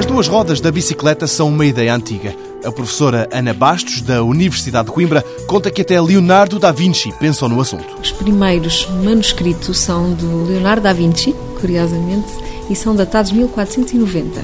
As 0.00 0.06
duas 0.06 0.28
rodas 0.28 0.62
da 0.62 0.72
bicicleta 0.72 1.26
são 1.26 1.50
uma 1.50 1.66
ideia 1.66 1.94
antiga. 1.94 2.34
A 2.64 2.72
professora 2.72 3.28
Ana 3.30 3.52
Bastos, 3.52 4.00
da 4.00 4.24
Universidade 4.24 4.86
de 4.86 4.94
Coimbra, 4.94 5.22
conta 5.46 5.70
que 5.70 5.82
até 5.82 6.00
Leonardo 6.00 6.58
da 6.58 6.72
Vinci 6.72 7.12
pensou 7.20 7.50
no 7.50 7.60
assunto. 7.60 8.00
Os 8.02 8.10
primeiros 8.10 8.88
manuscritos 9.04 9.78
são 9.78 10.14
do 10.14 10.44
Leonardo 10.44 10.84
da 10.84 10.94
Vinci, 10.94 11.34
curiosamente, 11.60 12.32
e 12.70 12.74
são 12.74 12.96
datados 12.96 13.30
de 13.30 13.36
1490. 13.36 14.40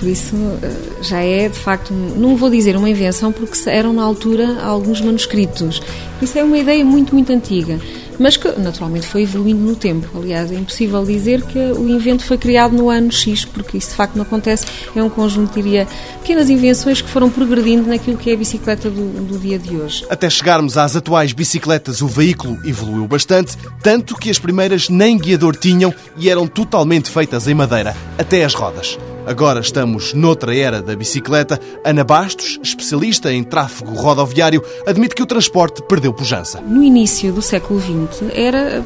Por 0.00 0.08
isso 0.08 0.34
eh, 0.64 0.76
já 1.00 1.20
é, 1.20 1.48
de 1.48 1.58
facto, 1.58 1.94
não 1.94 2.36
vou 2.36 2.50
dizer 2.50 2.76
uma 2.76 2.90
invenção, 2.90 3.30
porque 3.30 3.56
eram 3.70 3.92
na 3.92 4.02
altura 4.02 4.60
alguns 4.64 5.00
manuscritos. 5.00 5.80
Isso 6.20 6.36
é 6.36 6.42
uma 6.42 6.58
ideia 6.58 6.84
muito, 6.84 7.14
muito 7.14 7.32
antiga 7.32 7.78
mas 8.18 8.36
que 8.36 8.48
naturalmente 8.58 9.06
foi 9.06 9.22
evoluindo 9.22 9.60
no 9.60 9.76
tempo. 9.76 10.18
Aliás, 10.18 10.50
é 10.50 10.54
impossível 10.54 11.04
dizer 11.04 11.42
que 11.42 11.58
o 11.58 11.88
invento 11.88 12.24
foi 12.24 12.38
criado 12.38 12.76
no 12.76 12.90
ano 12.90 13.12
X, 13.12 13.44
porque 13.44 13.78
isso 13.78 13.90
de 13.90 13.94
facto 13.94 14.16
não 14.16 14.22
acontece. 14.22 14.66
É 14.94 15.02
um 15.02 15.10
conjunto, 15.10 15.54
diria, 15.54 15.86
pequenas 16.20 16.50
invenções 16.50 17.00
que 17.00 17.08
foram 17.08 17.30
progredindo 17.30 17.88
naquilo 17.88 18.16
que 18.16 18.30
é 18.30 18.34
a 18.34 18.36
bicicleta 18.36 18.90
do, 18.90 19.24
do 19.24 19.38
dia 19.38 19.58
de 19.58 19.76
hoje. 19.76 20.04
Até 20.08 20.28
chegarmos 20.28 20.76
às 20.76 20.96
atuais 20.96 21.32
bicicletas, 21.32 22.02
o 22.02 22.08
veículo 22.08 22.58
evoluiu 22.64 23.06
bastante, 23.06 23.56
tanto 23.82 24.16
que 24.16 24.30
as 24.30 24.38
primeiras 24.38 24.88
nem 24.88 25.18
guiador 25.18 25.56
tinham 25.56 25.94
e 26.16 26.28
eram 26.28 26.46
totalmente 26.46 27.10
feitas 27.10 27.46
em 27.46 27.54
madeira, 27.54 27.96
até 28.18 28.44
as 28.44 28.54
rodas. 28.54 28.98
Agora 29.28 29.60
estamos 29.60 30.14
noutra 30.14 30.56
era 30.56 30.80
da 30.80 30.96
bicicleta. 30.96 31.60
Ana 31.84 32.02
Bastos, 32.02 32.58
especialista 32.62 33.30
em 33.30 33.44
tráfego 33.44 33.92
rodoviário, 33.92 34.64
admite 34.86 35.14
que 35.14 35.22
o 35.22 35.26
transporte 35.26 35.82
perdeu 35.82 36.14
pujança. 36.14 36.62
No 36.62 36.82
início 36.82 37.30
do 37.30 37.42
século 37.42 37.78
XX, 37.78 38.22
era, 38.32 38.82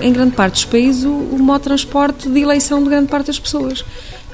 em 0.00 0.12
grande 0.12 0.34
parte 0.34 0.54
dos 0.54 0.64
países, 0.64 1.04
o, 1.04 1.38
modo 1.38 1.60
de 1.60 1.64
transporte 1.66 2.28
de 2.28 2.40
eleição 2.40 2.82
de 2.82 2.88
grande 2.88 3.06
parte 3.06 3.28
das 3.28 3.38
pessoas 3.38 3.84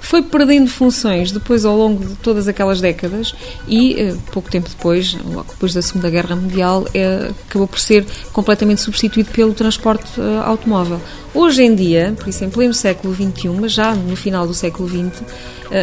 foi 0.00 0.22
perdendo 0.22 0.68
funções 0.68 1.30
depois 1.30 1.64
ao 1.64 1.76
longo 1.76 2.04
de 2.04 2.14
todas 2.16 2.48
aquelas 2.48 2.80
décadas 2.80 3.34
e 3.68 3.94
eh, 3.94 4.16
pouco 4.32 4.50
tempo 4.50 4.68
depois, 4.68 5.16
logo 5.24 5.46
depois 5.50 5.74
da 5.74 5.82
Segunda 5.82 6.10
Guerra 6.10 6.34
Mundial, 6.34 6.86
eh, 6.94 7.30
acabou 7.48 7.68
por 7.68 7.78
ser 7.78 8.04
completamente 8.32 8.80
substituído 8.80 9.30
pelo 9.30 9.52
transporte 9.52 10.20
eh, 10.20 10.42
automóvel. 10.44 11.00
Hoje 11.32 11.62
em 11.62 11.74
dia, 11.74 12.14
por 12.18 12.28
isso 12.28 12.44
em 12.44 12.50
pleno 12.50 12.74
século 12.74 13.14
XXI, 13.14 13.48
mas 13.60 13.72
já 13.72 13.94
no 13.94 14.16
final 14.16 14.46
do 14.46 14.54
século 14.54 14.88
XX, 14.88 15.22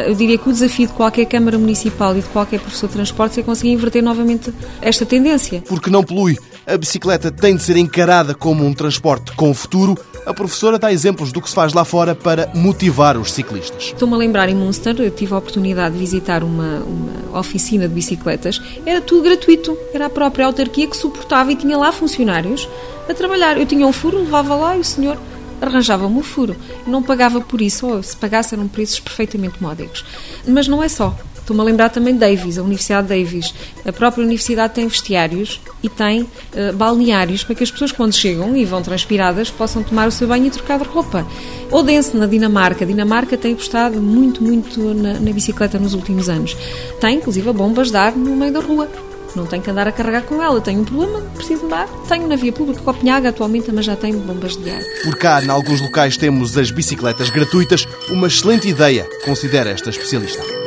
eu 0.06 0.14
diria 0.14 0.38
que 0.38 0.50
o 0.50 0.52
desafio 0.52 0.88
de 0.88 0.92
qualquer 0.92 1.24
Câmara 1.26 1.58
Municipal 1.58 2.12
e 2.18 2.20
de 2.20 2.28
qualquer 2.28 2.60
professor 2.60 2.88
de 2.88 2.94
transportes 2.96 3.38
é 3.38 3.42
conseguir 3.42 3.72
inverter 3.72 4.04
novamente 4.04 4.54
esta 4.82 5.06
tendência. 5.06 5.64
Porque 5.66 5.90
não 5.90 6.04
polui. 6.04 6.38
A 6.68 6.78
bicicleta 6.78 7.32
tem 7.32 7.56
de 7.56 7.64
ser 7.64 7.78
encarada 7.78 8.36
como 8.36 8.66
um 8.66 8.74
transporte 8.74 9.32
com 9.32 9.54
futuro 9.54 9.98
a 10.28 10.34
professora 10.34 10.78
dá 10.78 10.92
exemplos 10.92 11.32
do 11.32 11.42
que 11.42 11.48
se 11.48 11.56
faz 11.56 11.72
lá 11.72 11.86
fora 11.86 12.14
para 12.14 12.52
motivar 12.54 13.16
os 13.16 13.32
ciclistas. 13.32 13.86
Estou-me 13.86 14.14
a 14.14 14.18
lembrar 14.18 14.50
em 14.50 14.56
Munster, 14.56 14.94
eu 15.00 15.10
tive 15.10 15.34
a 15.34 15.38
oportunidade 15.38 15.94
de 15.94 16.00
visitar 16.02 16.44
uma, 16.44 16.80
uma 16.80 17.40
oficina 17.40 17.88
de 17.88 17.94
bicicletas, 17.94 18.62
era 18.86 19.00
tudo 19.00 19.24
gratuito, 19.24 19.78
era 19.94 20.08
a 20.08 20.10
própria 20.10 20.46
autarquia 20.46 20.86
que 20.86 20.98
suportava 20.98 21.54
e 21.54 21.56
tinha 21.56 21.78
lá 21.78 21.94
funcionários 21.94 22.68
a 23.08 23.14
trabalhar. 23.14 23.58
Eu 23.58 23.66
tinha 23.66 23.88
um 23.88 23.94
furo, 23.94 24.20
levava 24.20 24.54
lá 24.54 24.76
e 24.76 24.82
o 24.82 24.84
senhor 24.84 25.18
arranjava-me 25.62 26.20
o 26.20 26.24
furo. 26.24 26.58
Não 26.86 27.02
pagava 27.02 27.40
por 27.40 27.62
isso, 27.62 27.88
ou 27.88 28.04
se 28.04 28.18
pagasse 28.18 28.54
eram 28.54 28.68
preços 28.68 29.00
perfeitamente 29.00 29.64
módicos. 29.64 30.04
Mas 30.46 30.68
não 30.68 30.84
é 30.84 30.90
só. 30.90 31.16
Estou-me 31.48 31.62
a 31.62 31.64
lembrar 31.64 31.88
também 31.88 32.14
Davis, 32.14 32.58
a 32.58 32.62
Universidade 32.62 33.08
Davis. 33.08 33.54
A 33.86 33.94
própria 33.94 34.22
universidade 34.22 34.74
tem 34.74 34.86
vestiários 34.86 35.62
e 35.82 35.88
tem 35.88 36.24
uh, 36.24 36.76
balneários 36.76 37.42
para 37.42 37.56
que 37.56 37.64
as 37.64 37.72
pessoas, 37.72 37.94
quando 37.94 38.12
chegam 38.12 38.54
e 38.58 38.66
vão 38.66 38.82
transpiradas, 38.82 39.50
possam 39.50 39.82
tomar 39.82 40.10
o 40.10 40.12
seu 40.12 40.28
banho 40.28 40.48
e 40.48 40.50
trocar 40.50 40.78
de 40.78 40.84
roupa. 40.84 41.26
Odense, 41.72 42.18
na 42.18 42.26
Dinamarca. 42.26 42.84
A 42.84 42.88
Dinamarca 42.88 43.38
tem 43.38 43.54
apostado 43.54 44.02
muito, 44.02 44.44
muito 44.44 44.94
na, 44.94 45.14
na 45.14 45.32
bicicleta 45.32 45.80
nos 45.80 45.94
últimos 45.94 46.28
anos. 46.28 46.54
Tem, 47.00 47.16
inclusive, 47.16 47.50
bombas 47.54 47.92
de 47.92 47.96
ar 47.96 48.14
no 48.14 48.36
meio 48.36 48.52
da 48.52 48.60
rua 48.60 48.90
não 49.34 49.46
tenho 49.46 49.62
que 49.62 49.70
andar 49.70 49.88
a 49.88 49.92
carregar 49.92 50.24
com 50.24 50.42
ela. 50.42 50.60
Tenho 50.60 50.82
um 50.82 50.84
problema, 50.84 51.22
preciso 51.36 51.66
andar. 51.66 51.88
Tenho 52.10 52.28
na 52.28 52.36
via 52.36 52.52
pública 52.52 52.82
Copenhaga 52.82 53.30
atualmente, 53.30 53.72
mas 53.72 53.86
já 53.86 53.96
tenho 53.96 54.20
bombas 54.20 54.58
de 54.58 54.70
ar. 54.70 54.82
Por 55.04 55.16
cá, 55.16 55.42
em 55.42 55.50
alguns 55.50 55.80
locais, 55.80 56.18
temos 56.18 56.58
as 56.58 56.72
bicicletas 56.72 57.30
gratuitas. 57.30 57.88
Uma 58.10 58.28
excelente 58.28 58.68
ideia, 58.68 59.08
considera 59.24 59.70
esta 59.70 59.90
especialista. 59.90 60.67